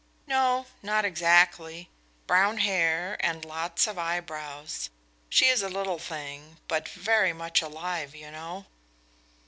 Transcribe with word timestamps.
"No; 0.25 0.65
not 0.81 1.05
exactly. 1.05 1.91
Brown 2.25 2.57
hair, 2.57 3.17
and 3.19 3.45
lots 3.45 3.85
of 3.85 3.99
eyebrows. 3.99 4.89
She 5.29 5.45
is 5.45 5.61
a 5.61 5.69
little 5.69 5.99
thing, 5.99 6.57
but 6.67 6.89
very 6.89 7.33
much 7.33 7.61
alive, 7.61 8.15
you 8.15 8.31
know." 8.31 8.65